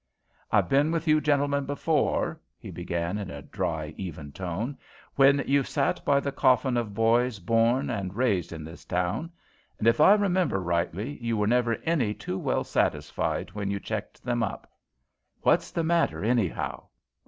[0.51, 4.75] "I've been with you gentlemen before," he began in a dry, even tone,
[5.13, 9.31] "when you've sat by the coffins of boys born and raised in this town;
[9.77, 14.23] and, if I remember rightly, you were never any too well satisfied when you checked
[14.23, 14.67] them up.
[15.41, 16.85] What's the matter, anyhow?